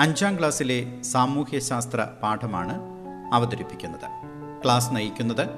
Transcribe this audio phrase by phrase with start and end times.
[0.00, 2.74] അഞ്ചാം ക്ലാസ്സിലെ സാമൂഹ്യശാസ്ത്ര പാഠമാണ്
[3.32, 4.04] അവതരിപ്പിക്കുന്നത്.
[4.64, 5.48] ക്ലാസ് നയിക്കുന്നത്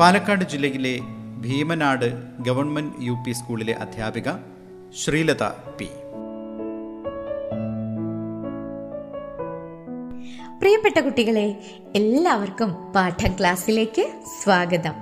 [0.00, 0.98] പാലക്കാട് ജില്ലയിലെ
[1.40, 4.30] ഭീമനാട് ഗവൺമെന്റ് യു പി സ്കൂളിലെ അധ്യാപിക
[5.04, 5.42] ശ്രീലത
[5.78, 5.88] പി.
[10.60, 11.62] പ്രിയപ്പെട്ട കുട്ടികളെ
[11.94, 14.94] എല്ലാവർക്കും പാഠം ക്ലാസ്സിലേക്ക് സ്വാഗതം.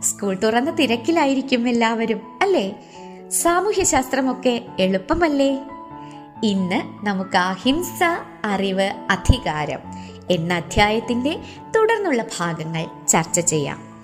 [0.00, 2.76] സ്കൂൾ തുറന്ന തിരക്കിലായിരിക്കും എല്ലാവരും അല്ലേ?
[3.28, 5.58] സാമൂഹ്യശാസ്ത്രമൊക്കെ എളുപ്പമല്ലേ?
[6.44, 8.02] ഇന്ന് നമുക്ക് അഹിംസ
[8.44, 9.78] അറിവ് അധികാരം
[10.30, 11.38] എന്ന അധ്യായത്തിന്റെ
[11.76, 14.02] തുടർന്നുള്ള ഭാഗങ്ങൾ ചർച്ച ചെയ്യാം.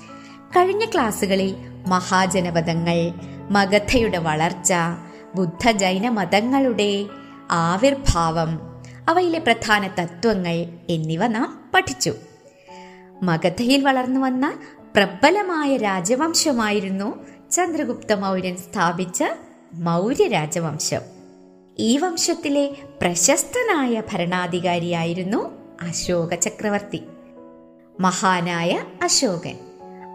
[0.56, 1.56] കഴിഞ്ഞ ക്ലാസ്സുകളിൽ
[1.88, 3.12] മഹാജനപദങ്ങൾ
[3.50, 4.72] മഗധയുടെ വളർച്ച
[5.34, 7.06] ബുദ്ധ ജൈന മതങ്ങളുടെ
[7.50, 10.56] ആവിർഭാവം അവയിലെ പ്രധാന തത്വങ്ങൾ
[10.91, 12.14] എന്നിവ നാം പഠിച്ചു.
[13.22, 14.58] മഗധയിൽ വളർന്നു വന്ന
[14.96, 19.24] പ്രബലമായ രാജവംശമായിരുന്നു ചന്ദ്രഗുപ്ത മൗര്യൻ സ്ഥാപിച്ച
[19.74, 21.17] മൗര്യ രാജവംശം
[21.80, 25.50] ഈ വംശത്തിലെ പ്രശസ്തനായ ഭരണാധികാരിയായിരുന്നു
[25.82, 27.02] അശോക ചക്രവർത്തി.
[28.00, 29.58] മഹാനായ അശോകൻ.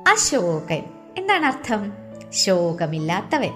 [0.08, 0.83] അശോകൻ
[1.17, 1.94] എന്താണ് അർത്ഥം.
[2.31, 3.52] ശോകമില്ലാത്തവൻ.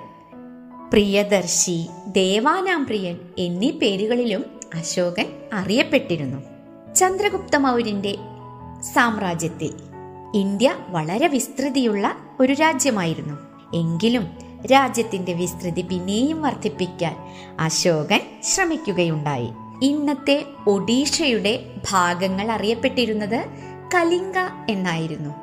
[0.89, 6.44] പ്രിയദർശി ദേവാനാം പ്രിയൻ എന്നീ പേരുകളിലും അശോകൻ അറിയപ്പെട്ടിരുന്നു.
[6.94, 8.16] ചന്ദ്രഗുപ്ത മൗര്യന്റെ
[8.94, 9.73] സാമ്രാജ്യത്തിൽ
[10.36, 13.33] ഇന്ത്യ വളരെ വിസ്തൃതിയുള്ള ഒരു രാജ്യമായിരുന്നു.
[13.75, 17.16] എങ്കിലും രാജ്യത്തിന്റെ വിസ്തൃതി പിന്നെയും വർദ്ധിപ്പിക്കാൻ
[17.59, 19.49] അശോകൻ ശ്രമിക്കുകയുണ്ടായി.
[19.81, 23.45] ഇന്നത്തെ ഒഡീഷയുടെ ഭാഗങ്ങൾ അറിയപ്പെട്ടിരുന്നത്
[23.95, 24.33] കലിംഗ
[24.69, 25.33] എന്നായിരുന്നു.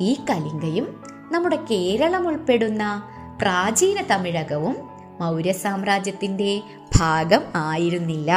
[0.00, 3.02] ഈ കലിംഗയും നമ്മുടെ കേരളം ഉൾപ്പെടുന്ന
[3.40, 4.76] പ്രാചീന തമിഴകവും
[5.20, 6.60] മൗര്യ സാമ്രാജ്യത്തിന്റെ
[6.96, 8.32] ഭാഗം ആയിരുന്നില്ല.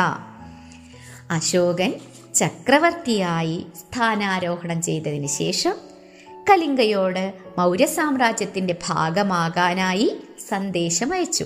[1.32, 1.94] അശോകൻ
[2.36, 5.74] ചക്രവർത്തിയായി സ്ഥാനാരോഹണം ചെയ്തതിന് ശേഷം
[6.50, 10.18] കലിംഗയോട് മൗര്യ സാമ്രാജ്യത്തിന്റെ ഭാഗമാകാനായി
[10.48, 11.46] സന്ദേശം അയച്ചു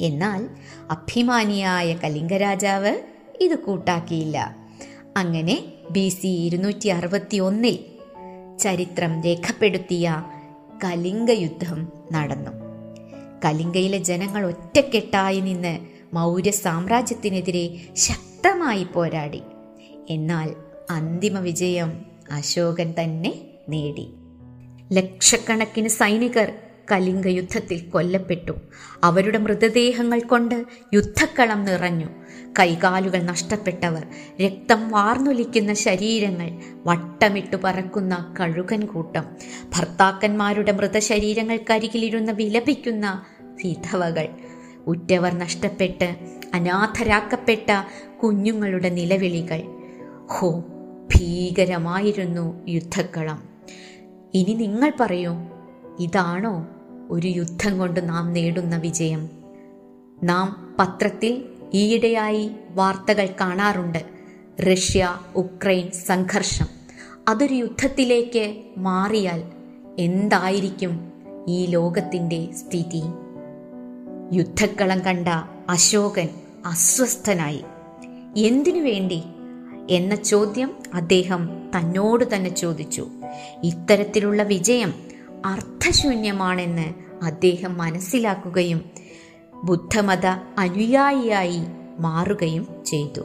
[0.00, 0.48] എന്നാൽ
[0.90, 2.98] അഭിമാനിയായ കലിംഗ രാജാവ്
[3.40, 4.56] ഇത് കൂട്ടാക്കിയില്ല.
[5.16, 7.78] അങ്ങനെ ബി സി ഇരുന്നൂറ്റി അറുപത്തി ഒന്നിൽ
[8.58, 10.24] ചരിത്രം രേഖപ്പെടുത്തിയ
[10.84, 12.50] കലിംഗ യുദ്ധം നടന്നു.
[13.44, 15.78] കലിംഗയിലെ ജനങ്ങൾ ഒറ്റക്കെട്ടായി നിന്ന്
[16.14, 19.42] മൗര്യ സാമ്രാജ്യത്തിനെതിരെ ശക്തമായി പോരാടി.
[20.10, 20.54] എന്നാൽ
[20.90, 24.08] അന്തിമ വിജയം അശോകൻ തന്നെ നേടി.
[24.92, 26.52] ലക്ഷക്കണക്കിന് സൈനികർ
[26.92, 28.52] കലിംഗ യുദ്ധത്തിൽ കൊല്ലപ്പെട്ടു.
[29.04, 30.64] അവരുടെ മൃതദേഹങ്ങൾ കൊണ്ട്
[30.94, 32.06] യുദ്ധക്കളം നിറഞ്ഞു.
[32.58, 34.06] കൈകാലുകൾ നഷ്ടപ്പെട്ടവർ
[34.42, 36.50] രക്തം വാർന്നൊലിക്കുന്ന ശരീരങ്ങൾ
[36.86, 39.24] വട്ടമിട്ടു പറക്കുന്ന കഴുകൻ കൂട്ടം
[39.76, 43.24] ഭർത്താക്കന്മാരുടെ മൃതശരീരങ്ങൾക്കരികിലിരുന്ന് വിലപിക്കുന്ന
[43.64, 44.28] വിധവകൾ
[44.86, 46.16] ഉറ്റവർ നഷ്ടപ്പെട്ട്
[46.54, 47.70] അനാഥരാക്കപ്പെട്ട
[48.22, 49.62] കുഞ്ഞുങ്ങളുടെ നിലവിളികൾ.
[50.26, 50.58] ഹോ
[51.14, 53.49] ഭീകരമായിരുന്നു യുദ്ധക്കളം.
[54.34, 55.32] ഇനി നിങ്ങൾ പറയൂ
[56.00, 56.66] ഇതാണോ
[57.10, 59.28] ഒരു യുദ്ധം കൊണ്ട് നാം നേടുന്ന വിജയം?
[60.22, 63.98] നാം പത്രത്തിൽ ഈയിടെയായി വാർത്തകൾ കാണാറുണ്ട്.
[64.62, 66.66] റഷ്യ ഉക്രൈൻ സംഘർഷം.
[67.28, 69.42] അതൊരു യുദ്ധത്തിലേക്ക് മാറിയാൽ
[69.98, 71.12] എന്തായിരിക്കും
[71.48, 73.02] ഈ ലോകത്തിന്റെ സ്ഥിതി?
[74.32, 75.28] യുദ്ധക്കളം കണ്ട
[75.68, 76.28] അശോകൻ
[76.66, 77.64] അസ്വസ്ഥനായി.
[78.36, 79.22] എന്തിനു വേണ്ടി?
[79.90, 83.08] എന്ന ചോദ്യം അദ്ദേഹം തന്നോട് തന്നെ ചോദിച്ചു.
[83.64, 84.94] ഇത്തരത്തിലുള്ള വിജയം
[85.44, 88.84] അർത്ഥശൂന്യമാണെന്ന് അദ്ദേഹം മനസ്സിലാക്കുകയും
[89.64, 90.26] ബുദ്ധമത
[90.58, 91.60] അനുയായിയായി
[91.98, 93.20] മാറുകയും ചെയ്തു.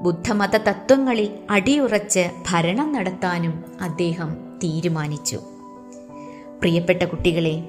[0.00, 5.36] ബുദ്ധമത തത്വങ്ങളിൽ അടിയുറച്ച് ഭരണം നടത്താനും അദ്ദേഹം തീരുമാനിച്ചു.
[6.60, 7.68] പ്രിയപ്പെട്ട കുട്ടികളെ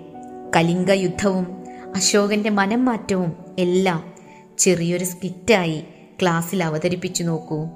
[0.55, 1.47] കലിംഗ യുദ്ധവും
[1.95, 4.14] അശോകന്റെ മനം മാറ്റവും എല്ലാം
[4.58, 5.84] ചെറിയൊരു സ്കിറ്റായി
[6.22, 7.68] ക്ലാസ്സിൽ അവതരിപ്പിച്ചു നോക്കൂ.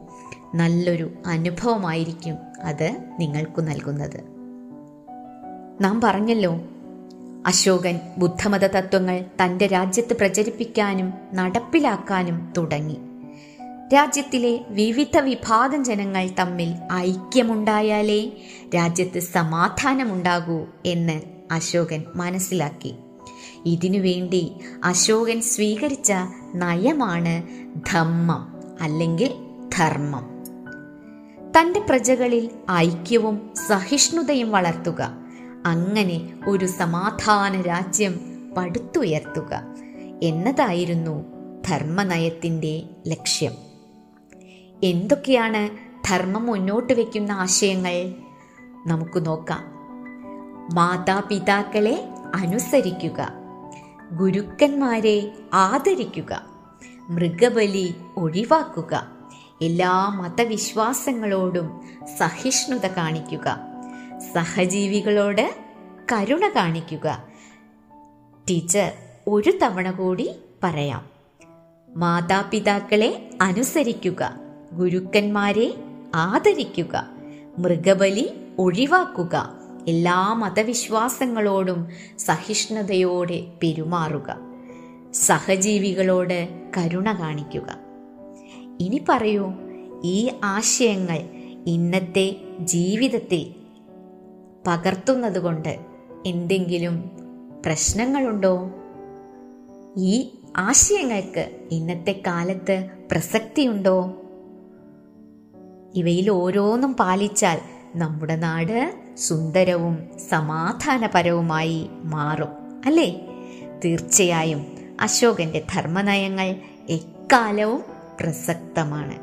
[0.56, 4.24] നല്ലൊരു അനുഭവമായിരിക്കും അത് നിങ്ങൾക്കു നൽകുന്നത്.
[5.82, 6.62] നാം പറഞ്ഞല്ലോ
[7.46, 12.98] അശോകൻ ബുദ്ധമത തത്വങ്ങൾ തന്റെ രാജ്യത്ത് പ്രചരിപ്പിക്കാനും നടപ്പിലാക്കാനും തുടങ്ങി.
[13.94, 18.32] രാജ്യത്തിലെ വിവിധ വിഭാഗം ജനങ്ങൾ തമ്മിൽ ഐക്യമുണ്ടായാലേ
[18.76, 22.96] രാജ്യത്ത് സമാധാനമുണ്ടാകൂ എന്ന് അശോകൻ മനസ്സിലാക്കി.
[23.68, 24.52] ഇതിനുവേണ്ടി
[24.84, 26.14] അശോകൻ സ്വീകരിച്ച
[26.56, 27.44] നയമാണ്
[27.92, 29.34] ധമ്മം അല്ലെങ്കിൽ
[29.78, 30.38] ധർമ്മം.
[31.60, 35.14] തന്റെ പ്രജകളിൽ ഐക്യവും സഹിഷ്ണുതയും വളർത്തുക.
[35.66, 38.20] അങ്ങനെ ഒരു സമാധാന രാജ്യം
[38.58, 39.64] പടുത്തുയർത്തുക
[40.24, 41.26] എന്നതായിരുന്നു
[41.68, 43.52] ധർമ്മനയത്തിന്റെ ലക്ഷ്യം.
[44.84, 45.70] എന്തൊക്കെയാണ്
[46.08, 48.14] ധർമ്മം മുന്നോട്ട് വയ്ക്കുന്ന ആശയങ്ങൾ?
[48.88, 49.64] നമുക്ക് നോക്കാം.
[50.76, 53.37] മാതാപിതാക്കളെ അനുസരിക്കുക.
[54.12, 56.46] ഗുരുക്കന്മാരെ ആദരിക്കുക
[57.10, 59.08] മൃഗബലി ഒഴിവാക്കുക
[59.62, 61.82] എല്ലാ മതവിശ്വാസങ്ങളോടും
[62.18, 63.60] സഹിഷ്ണുത കാണിക്കുക
[64.36, 65.56] സഹജീവികളോട്
[66.12, 67.24] കരുണ കാണിക്കുക.
[68.50, 68.92] ടീച്ചർ
[69.28, 70.32] ഒരു തവണ കൂടി
[70.64, 71.06] പറയാം.
[71.96, 74.34] മാതാപിതാക്കളെ അനുസരിക്കുക
[74.74, 75.74] ഗുരുക്കന്മാരെ
[76.16, 77.08] ആദരിക്കുക
[77.58, 79.57] മൃഗബലി ഒഴിവാക്കുക.
[79.88, 81.88] എല്ലാ മതവിശ്വാസങ്ങളോടും
[82.20, 84.38] സഹിഷ്ണുതയോടെ പെരുമാറുക.
[85.14, 87.78] സഹജീവികളോട് കരുണ കാണിക്കുക.
[88.80, 89.54] ഇനി പറയൂ
[90.04, 91.20] ഈ ആശയങ്ങൾ
[91.68, 93.56] ഇന്നത്തെ ജീവിതത്തിൽ
[94.68, 95.80] പകർത്തുന്നതുകൊണ്ട്
[96.26, 97.12] എന്തെങ്കിലും
[97.66, 98.70] പ്രശ്നങ്ങളുണ്ടോ?
[99.98, 104.22] ഈ ആശയങ്ങൾക്ക് ഇന്നത്തെ കാലത്ത് പ്രസക്തിയുണ്ടോ?
[105.96, 107.60] ഇവയിൽ ഓരോന്നും പാലിച്ചാൽ
[107.96, 113.22] നമ്മുടെ നാട് സുന്ദരവും സമാധാനപരവുമായി മാറും അല്ലേ?
[113.86, 114.66] തീർച്ചയായും
[115.02, 116.56] അശോകന്റെ ധർമ്മനയങ്ങൾ
[116.90, 117.84] എക്കാലവും
[118.20, 119.16] പ്രസക്തമാണ്.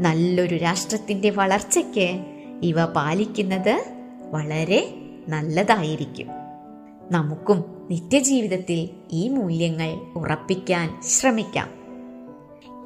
[0.00, 2.24] നല്ലൊരു രാഷ്ട്രത്തിന്റെ വളർച്ചയ്ക്ക്
[2.62, 3.84] ഇവ പാലിക്കുന്നത്
[4.30, 4.94] വളരെ
[5.28, 6.26] നല്ലതായിരിക്കും.
[7.10, 11.79] നമുക്കും നിത്യജീവിതത്തിൽ ഈ മൂല്യങ്ങൾ ഉറപ്പിക്കാൻ ശ്രമിക്കാം.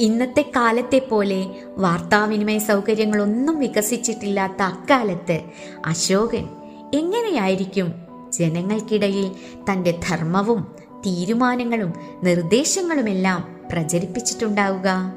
[0.00, 1.46] ഇന്നത്തെ കാലത്തെ പോലെ
[1.76, 5.40] വാർത്താവിനിമയ സൗകര്യങ്ങളൊന്നും വികസിച്ചിട്ടില്ലാത്ത അക്കാലത്ത്
[5.86, 6.48] അശോകൻ
[6.94, 7.94] എങ്ങനെയായിരിക്കും
[8.32, 9.30] ജനങ്ങൾക്കിടയിൽ
[9.70, 10.74] തന്റെ ധർമ്മവും
[11.06, 15.14] തീരുമാനങ്ങളും നിർദ്ദേശങ്ങളുമെല്ലാം പ്രചരിപ്പിച്ചിട്ടുണ്ടാവുക?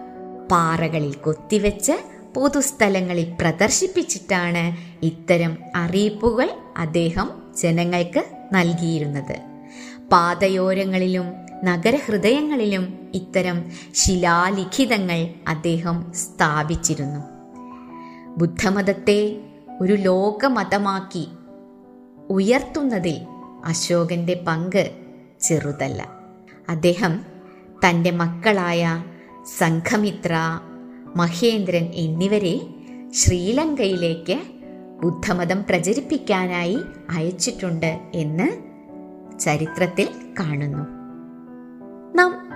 [0.51, 1.91] പാറകളിൽ കൊത്തിവെച്ച്
[2.35, 9.35] പൊതുസ്ഥലങ്ങളിൽ പ്രദർശിപ്പിച്ചിട്ടാണ് ഇത്തരം അറിയിപ്പുകൾ അദ്ദേഹം ജനങ്ങൾക്ക് നൽകിയിരുന്നത്.
[10.11, 13.63] പാതയോരങ്ങളിലും നഗരഹൃദയങ്ങളിലും ഇത്തരം
[13.93, 17.19] ശിലാലിഖിതങ്ങൾ അദ്ദേഹം സ്ഥാപിച്ചിരുന്നു.
[18.37, 19.41] ബുദ്ധമതത്തെ
[19.81, 21.27] ഒരു ലോകമതമാക്കി
[22.29, 23.21] ഉയർത്തുന്നതിൽ
[23.65, 24.91] അശോകന്റെ പങ്ക്
[25.41, 26.11] ചെറുതല്ല.
[26.69, 27.25] അദ്ദേഹം
[27.85, 29.03] തന്റെ മക്കളായ
[29.57, 30.59] സംഘമിത്ര
[31.15, 32.61] മഹേന്ദ്രൻ എന്നിവരെ
[33.11, 34.41] ശ്രീലങ്കയിലേക്ക്
[35.01, 36.77] ബുദ്ധമതം പ്രചരിപ്പിക്കാനായി
[37.09, 38.47] അയച്ചിട്ടുണ്ട് എന്ന്
[39.39, 40.96] ചരിത്രത്തിൽ കാണുന്നു.
[42.17, 42.49] നാം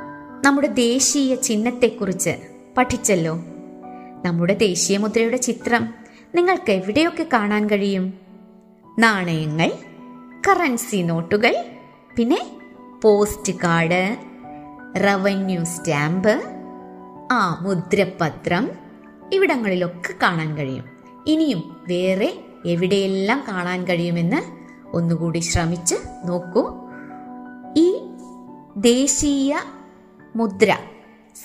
[0.45, 2.29] നമ്മുടെ ദേശീയ ചിഹ്നത്തെക്കുറിച്ച്
[2.77, 3.35] പഠിച്ചല്ലോ.
[4.25, 5.93] നമ്മുടെ ദേശീയ മുദ്രയുടെ ചിത്രം
[6.35, 8.13] നിങ്ങൾക്ക് എവിടെയൊക്കെ കാണാൻ കഴിയും?
[8.99, 9.71] നാണയങ്ങൾ
[10.47, 11.65] കറൻസി നോട്ടുകൾ
[12.15, 12.59] പിന്നെ
[13.03, 14.15] പോസ്റ്റ് കാർഡ്
[14.97, 16.41] റവന്യൂ സ്റ്റാമ്പ്
[17.31, 18.71] ആ മുദ്രപത്രം
[19.33, 20.85] ഇവിടങ്ങളിലൊക്കെ കാണാൻ കഴിയും.
[21.27, 24.41] ഇനിയും വേറെ എവിടെയെല്ലാം കാണാൻ കഴിയുമെന്ന്
[24.95, 26.90] ഒന്നുകൂടി ശ്രമിച്ച് നോക്കൂ.
[28.77, 29.59] ദേശീയ
[30.35, 30.77] മുദ്ര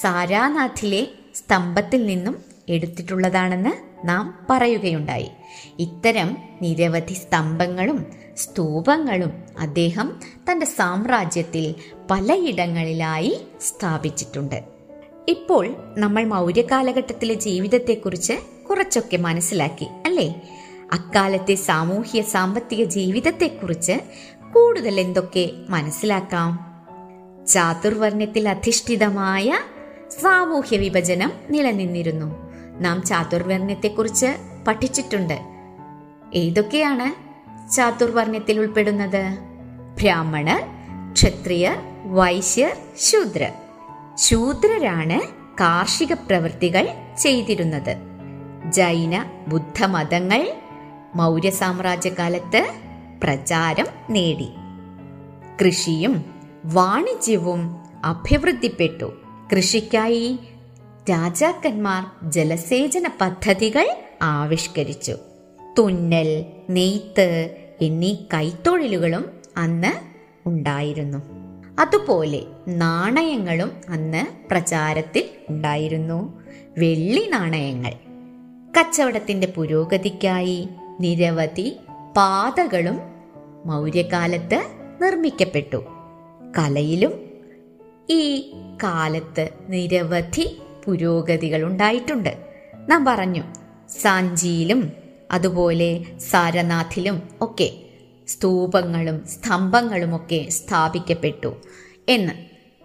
[0.01, 2.37] സാരാനാഥിലെ സ്തംഭത്തിൽ നിന്നും
[2.69, 3.71] എടുത്തിട്ടുള്ളതാണെന്ന്
[4.09, 5.31] നാം പറയുകയുണ്ടായി.
[5.79, 8.07] ഇത്തരം നിരവധി സ്തംഭങ്ങളും
[8.37, 10.21] സ്തൂപങ്ങളും അദ്ദേഹം
[10.51, 11.75] തന്റെ സാമ്രാജ്യത്തിൽ
[12.11, 14.65] പലയിടങ്ങളിലായി സ്ഥാപിച്ചിട്ടുണ്ട്.
[15.29, 18.33] ഇപ്പോൾ നമ്മൾ മൗര്യ കാലഘട്ടത്തിലെ ജീവിതത്തെക്കുറിച്ച്
[18.71, 20.43] കുറച്ചൊക്കെ മനസ്സിലാക്കി അല്ലേ?
[20.93, 23.93] അക്കാലത്തെ സാമൂഹ്യ സാമ്പത്തിക ജീവിതത്തെക്കുറിച്ച്
[24.55, 26.66] കൂടുതൽ എന്തൊക്കെ മനസ്സിലാക്കാം?
[27.49, 29.59] ചാതുർവർണത്തിൽ അധിഷ്ഠിതമായ
[30.23, 32.35] സാമൂഹ്യ വിഭജനം നിലനിന്നിരുന്നു.
[32.81, 35.41] നാം ചാതുർവർണത്തെക്കുറിച്ച് പഠിച്ചിട്ടുണ്ട്.
[36.35, 37.27] ഏതൊക്കെയാണ്
[37.73, 39.39] ചാതുർവർണത്തിൽ ഉൾപ്പെടുന്നത്?
[40.03, 40.63] ബ്രാഹ്മണർ
[41.13, 43.53] ക്ഷത്രിയർ വൈശ്യർ ശൂദ്രർ
[44.15, 45.21] ശൂദ്രരാണ്
[45.61, 47.97] കാർഷിക പ്രവൃത്തികൾ ചെയ്തിരുന്നത്.
[48.73, 50.53] ജൈന ബുദ്ധമതങ്ങൾ
[51.15, 52.75] മൗര്യ സാമ്രാജ്യകാലത്ത്
[53.23, 54.49] പ്രചാരം നേടി.
[55.65, 56.36] കൃഷിയും
[56.73, 59.13] വാണിജ്യവും അഭിവൃദ്ധിപ്പെട്ടു.
[59.53, 60.39] കൃഷിക്കായി
[61.11, 63.89] രാജാക്കന്മാർ ജലസേചന പദ്ധതികൾ
[64.23, 65.17] ആവിഷ്കരിച്ചു.
[65.79, 69.93] തുന്നൽ നെയ്ത്ത് എന്നീ കൈത്തൊഴിലുകളും അന്ന്
[70.49, 71.19] ഉണ്ടായിരുന്നു.
[71.79, 76.43] അതുപോലെ നാണയങ്ങളും അന്ന് പ്രചാരത്തിൽ ഉണ്ടായിരുന്നു.
[76.79, 77.93] വെള്ളി നാണയങ്ങൾ.
[78.81, 80.69] കച്ചവടത്തിന്റെ പുരോഗതിക്കായി
[81.01, 81.77] നിരവധി
[82.17, 83.01] പാതകളും
[83.67, 84.63] മൗര്യകാലത്ത്
[85.03, 85.85] നിർമ്മിക്കപ്പെട്ടു.
[86.59, 87.13] കലയിലും
[88.11, 92.37] ഈ കാലത്ത് നിരവധി പുരോഗതികൾ ഉണ്ടായിട്ടുണ്ട്
[92.89, 93.43] നാം പറഞ്ഞു
[94.03, 94.93] സാഞ്ചിയിലും
[95.31, 97.71] അതുപോലെ സാരനാഥിലും ഒക്കെ
[98.29, 101.57] സ്തൂപങ്ങളും സ്തംഭങ്ങളുമൊക്കെ സ്ഥാപിക്കപ്പെട്ടു
[102.09, 102.33] എന്ന്.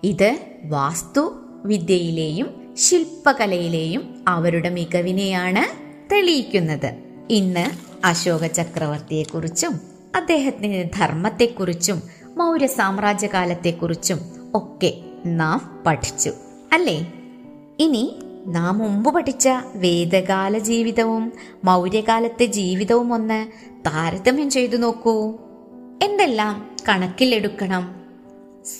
[0.03, 6.93] ഇത് വാസ്തുവിദ്യയിലെയും ശില്പകലയിലെയും അവരുടെ മികവിനെയാണ് തെളിയിക്കുന്നത്.
[7.29, 7.71] ഇന്ന്
[8.05, 9.79] അശോക ചക്രവർത്തിയെക്കുറിച്ചും
[10.15, 12.01] അദ്ദേഹത്തിന്റെ ധർമ്മത്തെക്കുറിച്ചും
[12.41, 14.19] മൗര്യ സാമ്രാജ്യകാലത്തെക്കുറിച്ചും
[14.55, 14.93] ഒക്കെ
[15.25, 16.33] നാം പഠിച്ചു.
[16.73, 17.13] അല്ലേ?
[17.79, 18.15] ഇനി
[18.47, 21.33] നാം മുമ്പ് പഠിച്ച വേദകാല ജീവിതവും
[21.63, 23.47] മൗര്യകാലത്തെ ജീവിതവും ഒന്ന്
[23.85, 25.33] താരതമ്യം ചെയ്തു നോക്കൂ.
[26.03, 27.95] എന്തെല്ലാം കണക്കിലെടുക്കണം?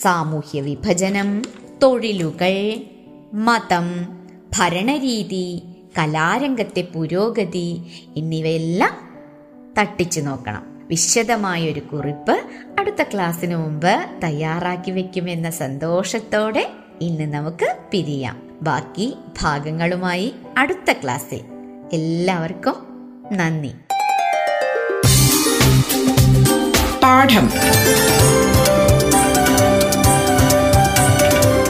[0.01, 1.41] സാമൂഹ്യ വിഭജനം
[1.84, 2.77] തൊഴിലുകൾ
[3.34, 4.18] മതം
[4.58, 5.62] ഭരണരീതി
[5.98, 7.82] കലാരംഗത്തെ പുരോഗതി
[8.18, 9.20] എന്നിവയെല്ലാം
[9.80, 10.71] തട്ടിച്ചു നോക്കണം.
[10.91, 12.41] വിശദമായൊരു കുറിപ്പ്
[12.79, 16.69] അടുത്ത ക്ലാസ്സിന് മുമ്പ് തയ്യാറാക്കി വെക്കുമെന്ന സന്തോഷത്തോടെ
[17.01, 18.41] ഇന്ന് നമുക്ക് പിരിയാം.
[18.62, 21.39] ബാക്കി ഭാഗങ്ങളുമായി അടുത്ത ക്ലാസ്സിൽ.
[21.93, 22.75] എല്ലാവർക്കും
[23.31, 23.71] നന്ദി.
[27.03, 27.51] പാഠം.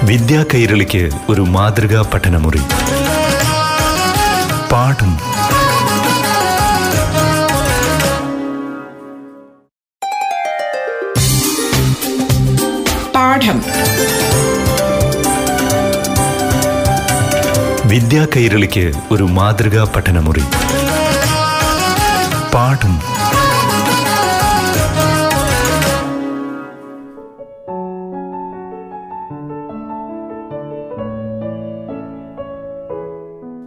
[0.07, 2.61] വിദ്യാ കൈരളിക്ക് ഒരു മാതൃകാ പഠനമുറി.
[4.71, 5.17] പാഠം.
[5.17, 5.60] പാഠം
[17.91, 20.39] വിദ്യാ കൈരളിക്ക് ഒരു മാതൃകാ പഠനമുറി.
[22.53, 22.99] പാഠം.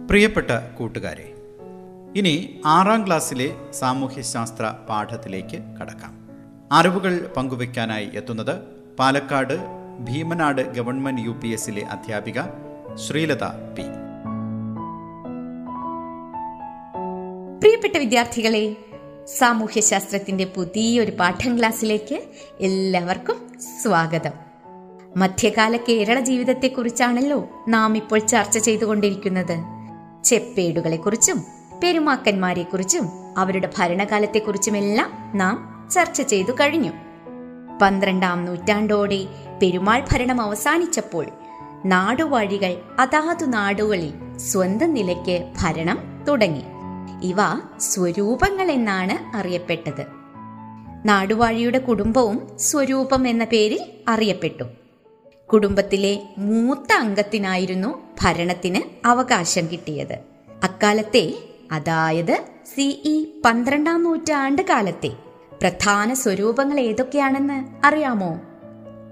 [0.07, 1.33] പ്രിയപ്പെട്ട കൂട്ടുകാരെ
[2.15, 6.15] ഇനി ആറാം ക്ലാസ്സിലെ സാമൂഹ്യശാസ്ത്ര പാഠത്തിലേക്ക് കടക്കാം.
[6.71, 8.55] അറിവുകൾ പങ്കുവയ്ക്കാനായി എത്തുന്നത്
[8.99, 9.53] Palakkad
[9.99, 12.41] Bheemanad government U P എസിലെ അധ്യാപിക
[12.95, 14.04] ശ്രീലത പി.
[17.59, 18.75] പ്രിയപ്പെട്ട വിദ്യാർത്ഥികളെ
[19.37, 22.21] സാമൂഹ്യശാസ്ത്രത്തിന്റെ പുതിയൊരു പാഠം ക്ലാസ്സിലേക്ക്
[22.59, 24.31] എല്ലാവർക്കും സ്വാഗതം.
[25.17, 29.57] മധ്യകാല കേരള ജീവിതത്തെക്കുറിച്ചാണല്ലോ നാം ഇപ്പോൾ ചർച്ച ചെയ്തുകൊണ്ടിരിക്കുന്നത്.
[30.23, 31.43] ചെപ്പേടുകളെക്കുറിച്ചും
[31.83, 36.91] പെരുമാക്കന്മാരെക്കുറിച്ചും അവരുടെ ഭരണകാലത്തെക്കുറിച്ചുമെല്ലാം നാം ചർച്ച ചെയ്തു കഴിഞ്ഞു.
[37.81, 39.25] പന്ത്രണ്ടാം നൂറ്റാണ്ടോടെ
[39.61, 41.25] പെരുമാൾ ഭരണം അവസാനിച്ചപ്പോൾ
[41.85, 46.63] നാടുവാഴികൾ അതാതു നാടുകളിൽ സ്വന്തം നിലയ്ക്ക് ഭരണം തുടങ്ങി.
[47.23, 47.37] ഇവ
[47.79, 50.05] സ്വരൂപങ്ങൾ എന്നാണ് അറിയപ്പെട്ടത്.
[51.05, 54.63] നാടുവാഴിയുടെ കുടുംബവും സ്വരൂപം എന്ന പേരിൽ അറിയപ്പെട്ടു.
[55.53, 60.17] കുടുംബത്തിലെ മൂത്ത അംഗത്തിനായിരുന്നു ഭരണത്തിന് അവകാശം കിട്ടിയത്.
[60.63, 61.33] അക്കാലത്തെ
[61.71, 62.43] അതായത്
[62.75, 65.11] സിഇ പന്ത്രണ്ടാം നൂറ്റാണ്ട് കാലത്തെ
[65.61, 68.39] പ്രധാന സ്വരൂപങ്ങൾ ഏതൊക്കെയാണെന്ന് അറിയാമോ?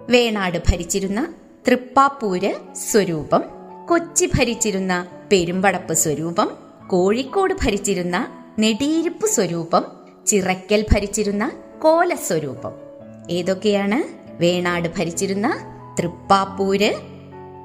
[0.10, 1.34] വേണാട് ഭരിച്ചിരുന്ന
[1.68, 3.44] തൃപ്പാപ്പൂര് സ്വരൂപം
[3.90, 8.28] കൊച്ചി ഭരിച്ചിരുന്ന പെരുമ്പടപ്പ് സ്വരൂപം കോഴിക്കോട് ഭരിച്ചിരുന്ന
[8.60, 9.86] നെടിയിരുപ്പ് സ്വരൂപം
[10.28, 12.72] ചിറക്കൽ ഭരിച്ചിരുന്ന കോല സ്വരൂപം.
[13.30, 14.04] ഏതൊക്കെയാണ്?
[14.42, 15.60] വേണാട് ഭരിച്ചിരുന്ന
[16.00, 16.94] തൃപ്പാപ്പൂര്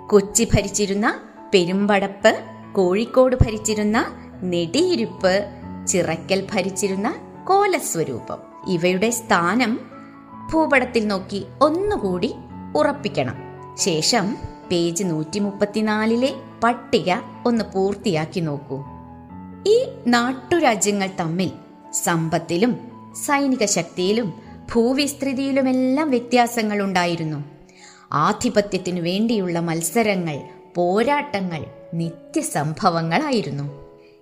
[0.09, 1.21] കൊച്ചി ഭരിച്ചിരുന്ന
[1.55, 4.07] പെരുമ്പടപ്പ് കോഴിക്കോട് ഭരിച്ചിരുന്ന
[4.43, 5.45] നെടിയിരുപ്പ്
[5.89, 9.81] ചിറക്കൽ ഭരിച്ചിരുന്ന കോലസ്വരൂപം ഇവയുടെ സ്ഥാനം
[10.53, 12.35] ഭൂപടത്തിൽ നോക്കി ഒന്നുകൂടി
[12.77, 13.37] ഉറപ്പിക്കണം.
[13.75, 14.37] ശേഷം
[14.71, 16.35] പേജ് നൂറ്റി മുപ്പത്തിനാലിലെ
[16.65, 17.13] പട്ടിക
[17.47, 18.98] ഒന്ന് പൂർത്തിയാക്കി നോക്കൂ.
[19.67, 21.51] ഈ നാട്ടുരാജ്യങ്ങൾ തമ്മിൽ
[21.93, 22.79] സമ്പത്തിലും
[23.15, 24.43] സൈനിക ശക്തിയിലും
[24.75, 27.45] ഭൂവിസ്തൃതിയിലുമെല്ലാം വ്യത്യാസങ്ങൾ ഉണ്ടായിരുന്നു
[28.13, 30.41] ആധിപത്യത്തിനു വേണ്ടിയുള്ള മത്സരങ്ങൾ
[30.75, 33.65] പോരാട്ടങ്ങൾ നിത്യസംഭവങ്ങളായിരുന്നു.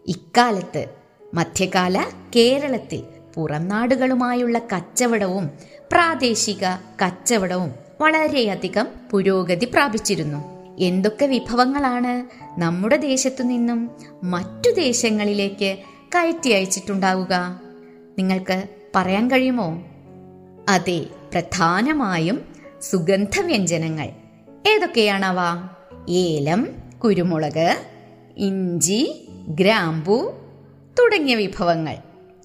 [0.06, 0.84] ഇക്കാലത്ത്
[1.34, 2.04] മധ്യകാല
[2.36, 3.02] കേരളത്തിൽ
[3.34, 5.50] പുറംനാടുകളുമായുള്ള കച്ചവടവും
[5.92, 6.64] പ്രാദേശിക
[7.04, 10.55] കച്ചവടവും വളരെയധികം പുരോഗതി പ്രാപിച്ചിരുന്നു.
[10.78, 12.26] എന്തൊക്കെ വിഭവങ്ങളാണ്
[12.60, 13.90] നമ്മുടെ ദേശത്തു നിന്നും
[14.24, 15.78] മറ്റു ദേശങ്ങളിലേക്ക്
[16.14, 17.60] കയറ്റി അയച്ചിട്ടുണ്ടാവുക?
[18.18, 18.64] നിങ്ങൾക്ക്
[18.96, 19.82] പറയാൻ കഴിയുമോ?
[20.68, 22.44] അതെ പ്രധാനമായും
[22.82, 24.08] സുഗന്ധവ്യഞ്ജനങ്ങൾ.
[24.68, 25.36] ഏതൊക്കെയാണവ?
[26.08, 26.68] ഏലം
[27.04, 27.76] കുരുമുളക്
[28.36, 30.32] ഇഞ്ചി ഗ്രാമ്പു
[30.98, 31.96] തുടങ്ങിയ വിഭവങ്ങൾ.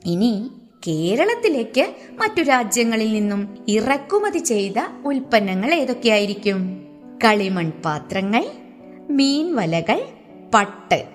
[0.06, 0.52] ഇനി
[0.88, 4.74] കേരളത്തിലേക്ക് മറ്റു രാജ്യങ്ങളിൽ നിന്നും ഇറക്കുമതി ചെയ്ത
[5.06, 6.91] ഉൽപ്പന്നങ്ങൾ ഏതൊക്കെയായിരിക്കും?
[7.26, 8.46] കളിമൺ പാത്രങ്ങൾ
[9.10, 10.06] മീൻ വലകൾ
[10.54, 11.06] പട്ട്.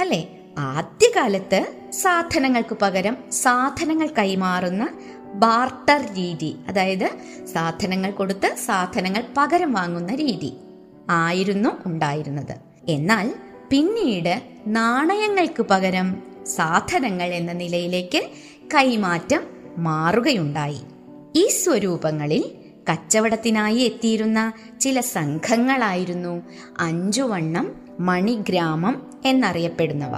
[0.00, 0.28] അല്ലെ?
[0.58, 4.88] ആദ്യകാലത്ത് സാധനങ്ങൾക്ക് പകരം സാധനങ്ങൾ കൈമാറുന്ന
[5.34, 6.56] ബാർട്ടർ രീതി.
[6.68, 7.10] അതായത്
[7.54, 10.52] സാധനങ്ങൾ കൊടുത്ത് സാധനങ്ങൾ പകരം വാങ്ങുന്ന രീതി
[11.10, 12.54] ആയിരുന്നു ഉണ്ടായിരുന്നത്.
[12.88, 13.34] എന്നാൽ
[13.70, 18.22] പിന്നീട് നാണയങ്ങൾക്ക് പകരം സാധനങ്ങൾ എന്ന നിലയിലേക്ക്
[18.74, 19.42] കൈമാറ്റം
[19.76, 20.80] മാറുകയുണ്ടായി.
[21.36, 22.59] ഈ സ്വരൂപങ്ങളിൽ
[22.90, 26.42] കച്ചവടത്തിനായി എത്തിയിരുന്ന ചില സംഘങ്ങളായിരുന്നു
[26.78, 30.14] അഞ്ചുവണ്ണം മണിഗ്രാമം എന്നറിയപ്പെടുന്നവ.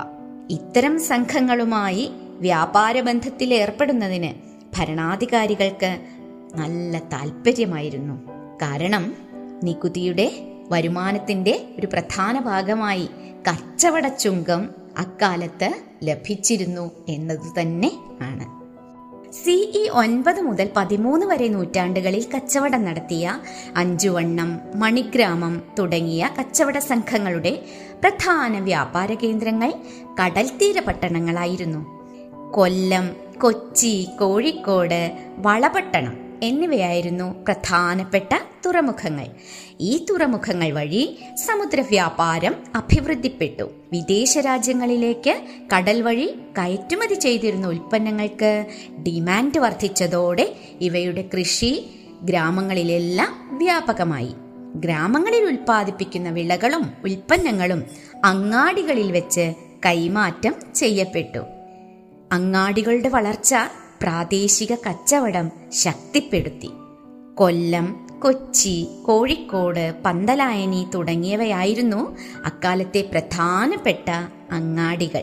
[0.50, 4.35] ഇത്തരം സംഘങ്ങളുമായി വ്യാപാര ബന്ധത്തിൽ ഏർപ്പെടുന്നതിന്
[4.76, 5.99] ഭരണാധികാരികൾക്ക്
[6.54, 8.26] നല്ല താല്പര്യമായിരുന്നു
[8.62, 9.14] കാരണം
[9.64, 13.09] നികുതിയുടെ വരുമാനത്തിന്റെ ഒരു പ്രധാന ഭാഗമായി
[13.50, 17.92] കച്ചവട ചുങ്കം അക്കാലത്ത് ലഭിച്ചിരുന്നു എന്നത് തന്നെ
[18.23, 18.62] ആണ്.
[19.32, 23.40] സിഇ ഒൻപത് മുതൽ പതിമൂന്ന് വരെ നൂറ്റാണ്ടുകളിൽ കച്ചവടം നടത്തിയ
[23.76, 27.62] അഞ്ചുവണ്ണം മണിഗ്രാമം തുടങ്ങിയ കച്ചവട സംഘങ്ങളുടെ
[28.00, 29.72] പ്രധാന വ്യാപാര കേന്ദ്രങ്ങൾ
[30.22, 31.80] കടൽത്തീര പട്ടണങ്ങളായിരുന്നു.
[32.52, 39.26] കൊല്ലം കൊച്ചി കോഴിക്കോട് വളപട്ടണം എന്നിവയായിരുന്നു പ്രധാനപ്പെട്ട തുറമുഖങ്ങൾ.
[39.80, 43.62] ഈ തുറമുഖങ്ങൾ വഴി സമുദ്ര വ്യാപാരം അഭിവൃദ്ധിപ്പെട്ടു.
[43.92, 45.40] വിദേശ രാജ്യങ്ങളിലേക്ക്
[45.76, 46.26] കടൽ വഴി
[46.58, 48.66] കയറ്റുമതി ചെയ്തിരുന്ന ഉൽപ്പന്നങ്ങൾക്ക്
[49.02, 51.90] ഡിമാൻഡ് വർദ്ധിച്ചതോടെ ഇവയുടെ കൃഷി
[52.22, 54.34] ഗ്രാമങ്ങളിലെല്ലാം വ്യാപകമായി.
[54.75, 57.84] ഗ്രാമങ്ങളിൽ ഉൽപ്പാദിപ്പിക്കുന്ന വിളകളും ഉൽപ്പന്നങ്ങളും
[58.25, 59.54] അങ്ങാടികളിൽ വെച്ച്
[59.87, 61.38] കൈമാറ്റം ചെയ്യപ്പെട്ടു.
[62.32, 63.54] അങ്ങാടികളുടെ വളർച്ച
[64.02, 66.71] പ്രാദേശിക കച്ചവടം ശക്തിപ്പെടുത്തി.
[67.35, 74.11] കൊല്ലം കൊച്ചി കോഴിക്കോട് പന്തലായനി തുടങ്ങിയവയായിരുന്നു അക്കാലത്തെ പ്രധാനപ്പെട്ട
[74.50, 75.23] അങ്ങാടികൾ.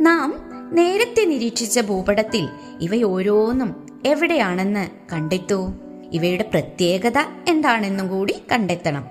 [0.00, 0.34] നാം
[0.72, 2.48] നേരത്തെ നിരീക്ഷിച്ച ഭൂപടത്തിൽ
[2.80, 5.72] ഇവയോരോന്നും എവിടെയാണെന്ന് കണ്ടെത്തൂ.
[6.12, 9.04] ഇവയുടെ പ്രത്യേകത എന്താണെന്നും കൂടി കണ്ടെത്തണം.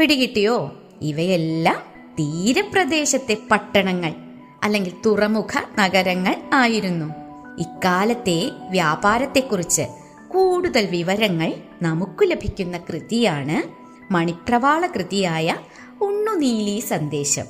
[0.00, 0.72] പിടികിട്ടിയോ?
[1.02, 1.78] ഇവയെല്ലാം
[2.12, 4.14] തീരപ്രദേശത്തെ പട്ടണങ്ങൾ
[4.62, 7.21] അല്ലെങ്കിൽ തുറമുഖ നഗരങ്ങൾ ആയിരുന്നു.
[7.58, 9.82] ഇക്കാലത്തെ വ്യാപാരത്തെക്കുറിച്ച്
[10.28, 13.82] കൂടുതൽ വിവരങ്ങൾ നമുക്ക് ലഭിക്കുന്ന കൃതിയാണ്
[14.12, 15.56] മണിപ്രവാള കൃതിയായ
[16.00, 17.44] ഉണ്ണുനീലി സന്ദേശം.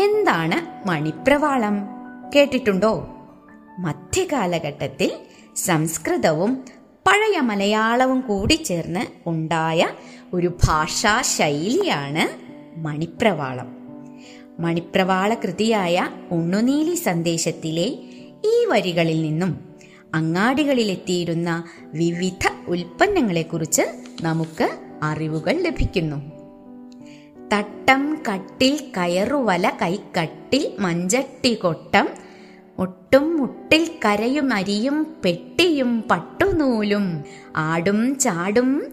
[0.00, 1.74] എന്താണ് മണിപ്രവാളം?
[2.36, 3.08] കേട്ടിട്ടുണ്ടോ?
[3.78, 5.12] മധ്യകാലഘട്ടത്തിൽ
[5.56, 6.64] സംസ്കൃതവും
[7.06, 9.88] പഴയ മലയാളവും കൂടി ചേർന്ന് ഉണ്ടായ
[10.32, 12.46] ഒരു ഭാഷാ ശൈലിയാണ്
[12.78, 13.76] മണിപ്രവാളം.
[14.60, 17.98] മണിപ്രവാള കൃതിയായ ഉണ്ണുനീലി സന്ദേശത്തിലെ
[18.46, 19.60] ഈ വരികളിൽ നിന്നും
[20.14, 23.82] അങ്ങാടികളിലെത്തിയിരുന്ന വിവിധ ഉൽപ്പന്നങ്ങളെക്കുറിച്ച്
[24.22, 24.70] നമുക്ക്
[25.02, 26.16] അറിവുകൾ ലഭിക്കുന്നു.
[27.52, 32.08] തട്ടം കട്ടിൽ കയറുവല കൈക്കട്ടിൽ മഞ്ചട്ടി കൊട്ടം
[32.78, 37.24] ഒട്ടും മുട്ടിൽ കരയും അരിയും പെട്ടിയും പട്ടുനൂലും
[37.56, 38.86] ആടും ചാടും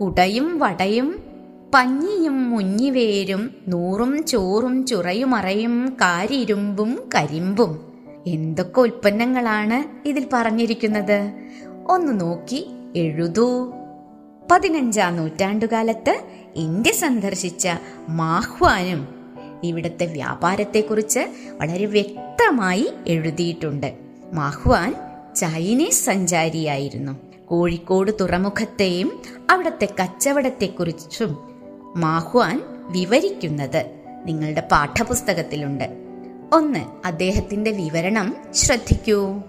[0.00, 1.22] കുടയും വടയും
[1.74, 7.91] പഞ്ഞിയും മുഞ്ഞിവേരും നൂറും ചോറും ചുറയുമറയും കാരിരുമ്പും കരിമ്പും.
[8.26, 11.32] എന്തൊക്കെ ഉൽപ്പന്നങ്ങളാണ് ഇതിൽ പറഞ്ഞിരിക്കുന്നത്?
[11.86, 13.72] ഒന്ന് നോക്കി എഴുതൂ.
[14.50, 16.20] പതിനഞ്ചാം നൂറ്റാണ്ടുകാലത്ത്
[16.54, 17.68] ഇന്ത്യ സന്ദർശിച്ച
[18.08, 19.08] മാഹ്വാനും
[19.64, 21.20] ഇവിടുത്തെ വ്യാപാരത്തെക്കുറിച്ച്
[21.60, 23.94] വളരെ വ്യക്തമായി എഴുതിയിട്ടുണ്ട്.
[24.32, 24.94] മാഹ്വാൻ
[25.36, 27.12] ചൈനീസ് സഞ്ചാരിയായിരുന്നു.
[27.46, 31.36] കോഴിക്കോട് തുറമുഖത്തെയും അവിടുത്തെ കച്ചവടത്തെക്കുറിച്ചും
[31.96, 36.01] മാഹ്വാൻ വിവരിക്കുന്നത് നിങ്ങളുടെ പാഠപുസ്തകത്തിലുണ്ട്.
[36.52, 39.40] ഒന്ന് അദ്ദേഹത്തിന്റെ വിവരണം ശ്രദ്ധിക്കൂ.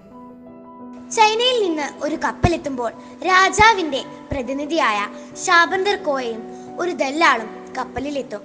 [1.10, 2.92] ചൈനയിൽ നിന്ന് ഒരു കപ്പലെത്തുമ്പോൾ
[3.26, 6.42] രാജാവിന്റെ പ്രതിനിധിയായ ശാബന്തർ കോയയും
[6.78, 8.40] ഒരു ദല്ലാളും കപ്പലിലെത്തും.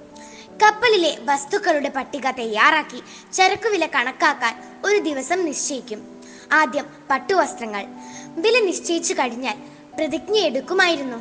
[0.62, 6.24] കപ്പലിലെ വസ്തുക്കളുടെ പട്ടിക തയ്യാറാക്കി ചരക്കുവില കണക്കാക്കാൻ ഒരു ദിവസം നിശ്ചയിക്കും.
[6.52, 7.86] ആദ്യം പട്ടുവസ്ത്രങ്ങൾ.
[8.26, 9.58] വില നിശ്ചയിച്ചു കഴിഞ്ഞാൽ
[9.96, 11.16] പ്രതിജ്ഞ എടുക്കുമായിരുന്നു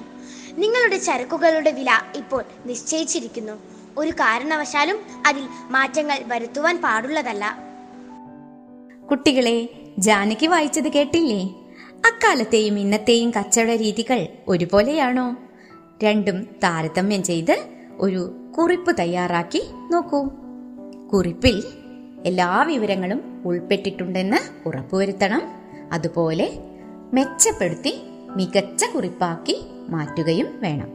[0.60, 3.79] നിങ്ങളുടെ ചരക്കുകളുടെ വില ഇപ്പോൾ നിശ്ചയിച്ചിരിക്കുന്നു.
[4.00, 4.96] ഒരു കാരണവശാലും
[5.28, 7.58] അതിൽ മാറ്റങ്ങൾ വരുത്തുവാൻ പാടുള്ളതല്ല.
[9.12, 11.44] കുട്ടികളെ ജാനകി വായിച്ചത് കേട്ടില്ലേ?
[11.94, 15.36] അക്കാലത്തെയും ഇന്നത്തെയും കച്ചവട രീതികൾ ഒരുപോലെയാണോ?
[16.04, 17.64] രണ്ടും താരതമ്യം ചെയ്ത്
[18.00, 20.30] ഒരു കുറിപ്പ് തയ്യാറാക്കി നോക്കൂ.
[21.14, 21.64] കുറിപ്പിൽ
[22.26, 25.42] എല്ലാ വിവരങ്ങളും ഉൾപ്പെട്ടിട്ടുണ്ടെന്ന് ഉറപ്പുവരുത്തണം.
[25.92, 26.54] അതുപോലെ
[27.14, 28.00] മെച്ചപ്പെടുത്തി
[28.36, 30.88] മികച്ച കുറിപ്പാക്കി മാറ്റുകയും വേണം.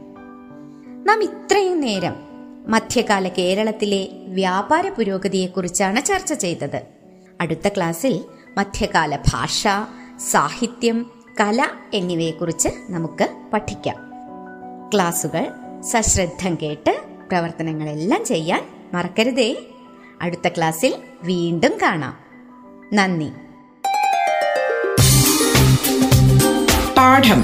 [1.05, 2.34] നാം ഇത്രയും നേരം
[2.67, 6.81] മധ്യകാല കേരളത്തിലെ വ്യാപാര പുരോഗതിയെക്കുറിച്ചാണ് ചർച്ച ചെയ്തത്.
[7.41, 8.25] അടുത്ത ക്ലാസ്സിൽ
[8.57, 9.67] മധ്യകാല ഭാഷ
[10.31, 13.95] സാഹിത്യം കല എന്നിവയെക്കുറിച്ച് നമുക്ക് പഠിക്കാം.
[14.93, 15.45] ക്ലാസുകൾ
[15.81, 19.57] സശ്രദ്ധം കേട്ട് പ്രവർത്തനങ്ങളെല്ലാം ചെയ്യാൻ മറക്കരുതേ.
[20.21, 22.19] അടുത്ത ക്ലാസ്സിൽ വീണ്ടും കാണാം.
[22.93, 23.29] നന്ദി.
[26.97, 27.43] പാഠം.